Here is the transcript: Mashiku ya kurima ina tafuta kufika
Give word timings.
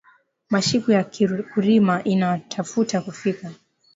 Mashiku 0.49 0.91
ya 0.91 1.03
kurima 1.43 2.01
ina 2.03 2.37
tafuta 2.39 3.01
kufika 3.01 3.51